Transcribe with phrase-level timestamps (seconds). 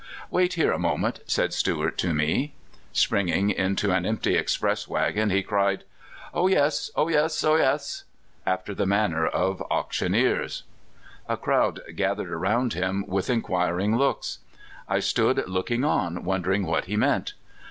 [0.31, 2.55] "Wait here a moment," said Stewart to me.
[2.91, 5.83] Springing into an empty express wagon, he cried
[6.33, 8.05] "O yes," "O yes," "O yes,"
[8.43, 9.61] after the manner of
[9.91, 10.63] sheriffs.
[11.27, 14.39] The crowd gathered around him with incjuiring looks.
[14.89, 17.33] I stood looking on, wondering what he meant.